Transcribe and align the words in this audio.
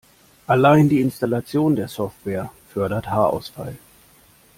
Allein 0.47 0.89
die 0.89 0.99
Installation 0.99 1.75
der 1.75 1.87
Software 1.87 2.51
fördert 2.73 3.05
Haarausfall. 3.11 3.77